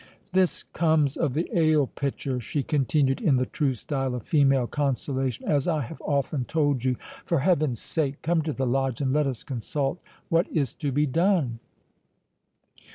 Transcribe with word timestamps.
"This 0.31 0.63
comes 0.63 1.15
of 1.15 1.35
the 1.35 1.47
ale 1.55 1.85
pitcher," 1.85 2.39
she 2.39 2.63
continued, 2.63 3.21
in 3.21 3.35
the 3.35 3.45
true 3.45 3.75
style 3.75 4.15
of 4.15 4.23
female 4.23 4.65
consolation, 4.65 5.47
"as 5.47 5.67
I 5.67 5.81
have 5.81 6.01
often 6.01 6.43
told 6.45 6.83
you—For 6.83 7.37
Heaven's 7.41 7.79
sake, 7.79 8.23
come 8.23 8.41
to 8.41 8.51
the 8.51 8.65
Lodge, 8.65 8.99
and 8.99 9.13
let 9.13 9.27
us 9.27 9.43
consult 9.43 9.99
what 10.29 10.47
is 10.51 10.73
to 10.73 10.91
be 10.91 11.05
done." 11.05 11.59